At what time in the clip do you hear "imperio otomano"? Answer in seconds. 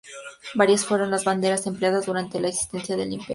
3.11-3.29